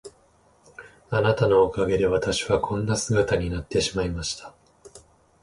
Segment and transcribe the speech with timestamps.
[1.11, 4.55] あなたのおかげで私はこんな姿になってしまいました。